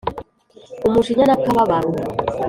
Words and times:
umujinya 0.87 1.23
n' 1.25 1.33
akababaro 1.35 1.89